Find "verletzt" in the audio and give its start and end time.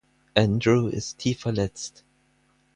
1.41-2.03